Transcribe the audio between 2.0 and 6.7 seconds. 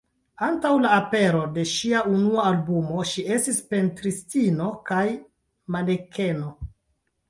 unua albumo, ŝi estis pentristino kaj manekeno.